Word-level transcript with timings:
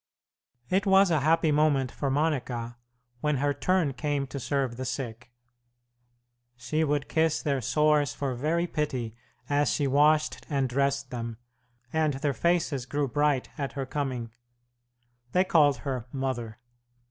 It 0.71 0.87
was 0.87 1.11
a 1.11 1.19
happy 1.19 1.51
moment 1.51 1.91
for 1.91 2.09
Monica 2.09 2.75
when 3.19 3.37
her 3.37 3.53
turn 3.53 3.93
came 3.93 4.25
to 4.29 4.39
serve 4.39 4.75
the 4.75 4.83
sick. 4.83 5.31
She 6.55 6.83
would 6.83 7.07
kiss 7.07 7.43
their 7.43 7.61
sores 7.61 8.11
for 8.11 8.33
very 8.33 8.65
pity 8.65 9.15
as 9.47 9.71
she 9.71 9.85
washed 9.85 10.43
and 10.49 10.67
dressed 10.67 11.11
them, 11.11 11.37
and 11.93 12.15
their 12.15 12.33
faces 12.33 12.87
grew 12.87 13.07
bright 13.07 13.51
at 13.59 13.73
her 13.73 13.85
coming. 13.85 14.31
They 15.33 15.43
called 15.43 15.77
her 15.77 16.07
"mother." 16.11 16.57